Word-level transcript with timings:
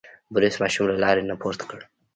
بوریس 0.33 0.55
ماشوم 0.61 0.85
له 0.91 0.97
لارې 1.03 1.23
نه 1.29 1.35
پورته 1.41 1.63
کړ. 1.69 1.79